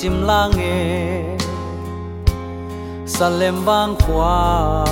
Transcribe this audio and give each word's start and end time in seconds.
chim 0.00 0.22
la 0.26 0.48
nghe. 0.56 1.22
Salem 3.06 3.64
bang 3.66 3.94
khoa 3.94 4.84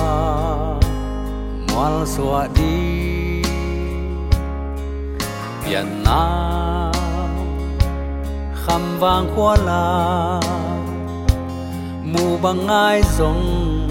moal 1.67 2.05
xua 2.05 2.47
đi. 2.55 3.41
Biển 5.65 6.03
na 6.05 6.91
khăm 8.65 8.81
vang 8.99 9.27
khoa 9.35 9.55
la. 9.65 10.39
Mu 12.03 12.37
bang 12.41 12.67
ai 12.67 13.01
rong 13.17 13.87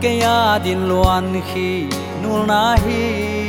ke 0.00 0.20
ya 0.20 0.58
din 0.64 0.88
loan 0.88 1.40
khi 1.54 1.84
nul 2.22 2.46
na 2.46 2.76
hi. 2.86 3.39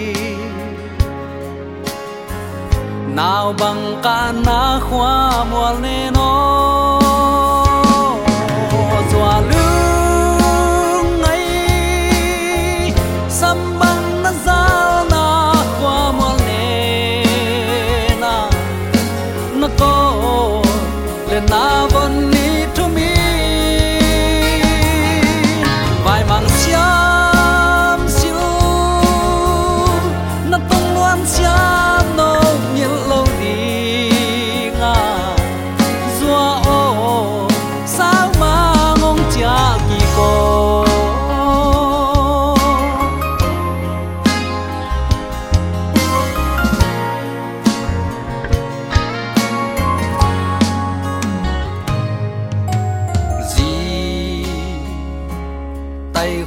Nào 3.15 3.53
bằng 3.59 3.99
cả 4.03 4.33
na 4.45 4.79
khoa 4.89 5.43
mual 5.51 5.81
lên 5.81 6.13
nó 6.13 7.00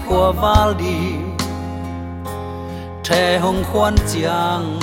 khua 0.09 0.33
val 0.33 0.75
đi. 0.79 1.25
Tre 3.05 3.39
hồng 3.39 3.65
khoan 3.73 3.95
chiang 4.13 4.79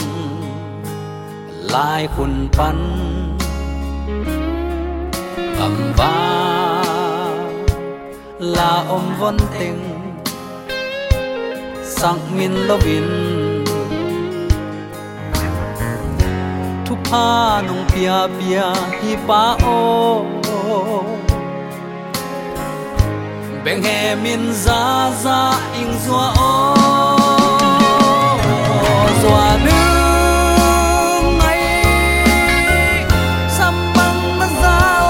lai 1.61 2.07
khun 2.17 2.47
pan 2.51 2.77
ầm 5.59 5.93
va 5.97 6.83
là 8.39 8.85
ôm 8.89 9.01
vân 9.19 9.37
tình 9.59 9.79
sang 11.83 12.17
min 12.37 12.51
lo 12.51 12.77
vin. 12.77 13.03
Thu 16.85 16.95
pa 17.11 17.61
nong 17.61 17.85
pia 17.89 18.27
pia 18.39 18.63
hi 19.01 19.15
pa 19.27 19.55
ô. 19.63 20.17
oh, 20.17 20.25
oh, 20.69 21.05
oh 21.05 21.10
za 24.53 25.11
za 25.23 25.53
ing 25.79 25.93
zua 26.07 26.33
o 26.39 26.75
zua 29.21 29.57
nương 29.65 31.39
ấy 31.39 31.61
sam 33.57 33.93
băng 33.95 34.39
na. 34.39 34.47
Giao 34.61 35.01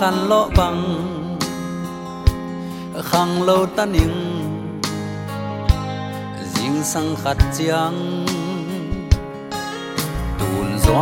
khăn 0.00 0.28
lo 0.28 0.48
bang 0.56 0.82
khang 3.10 3.42
lo 3.42 3.66
tan 3.76 3.92
in 3.92 4.14
ding 6.54 6.82
sang 6.82 7.14
khát 7.24 7.36
chiang. 7.58 8.26
Tuôn 10.38 10.78
gió, 10.84 11.00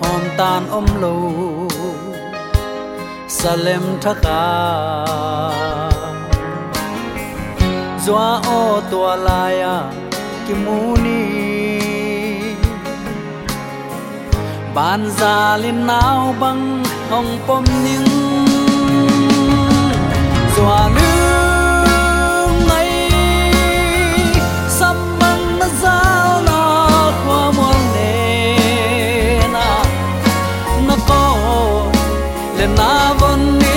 hôm 0.00 0.20
tan 0.38 0.62
om 0.70 0.86
lo 1.00 1.16
salem 3.28 3.82
thaka 4.02 4.44
doa 8.06 8.40
o 8.46 8.80
tua 8.90 9.16
laya 9.16 9.74
à, 9.78 9.92
kimuni 10.46 12.03
bàn 14.74 15.10
già 15.18 15.56
lên 15.56 15.86
nào 15.86 16.34
băng, 16.40 16.84
hồng 17.10 17.38
pom 17.46 17.64
những 17.84 18.06
dọa 20.56 20.88
nương 20.88 22.68
này 22.68 23.10
sắm 24.68 24.96
băng 25.20 25.58
nó 25.58 25.66
giao 25.82 26.42
nó 26.46 26.88
qua 27.26 27.50
muôn 27.56 27.76
nè 27.94 29.48
à. 29.54 29.84
nó 30.88 30.94
có 31.08 31.36
lên 32.58 32.70
na 32.78 33.12
vẫn 33.20 33.58
đi 33.60 33.73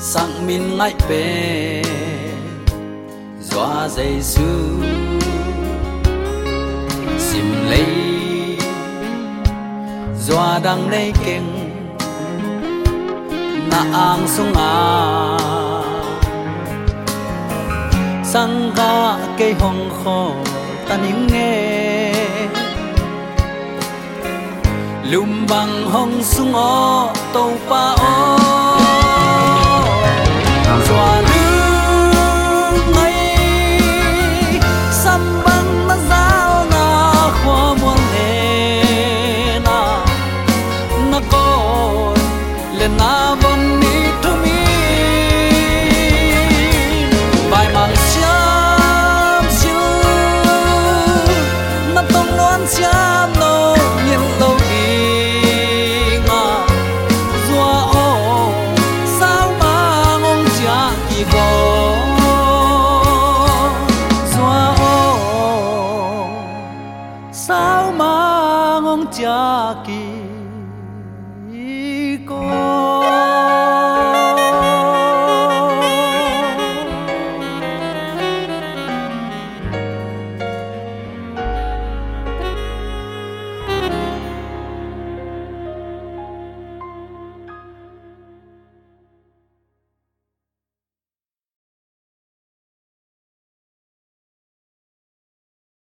sang 0.00 0.46
min 0.46 0.78
ngai 0.78 0.94
pe 1.08 1.82
dây 3.40 3.88
giêsu 3.96 4.42
sim 7.18 7.52
lấy 7.70 7.86
doa 10.28 10.58
đang 10.58 10.90
nay 10.90 11.12
keng 11.24 11.52
na 13.70 13.84
ang 13.92 14.28
sung 14.28 14.52
a 14.54 15.38
sang 18.24 18.72
ga 18.76 19.16
cây 19.38 19.54
hong 19.60 19.90
kho 20.04 20.30
ta 20.88 20.96
nín 20.96 21.26
nghe. 21.32 22.14
Lùm 25.10 25.46
bằng 25.48 25.90
hong 25.90 26.22
sung 26.22 26.54
o 26.54 27.12
tàu 27.32 27.52
pa 27.68 27.94
o 27.98 28.77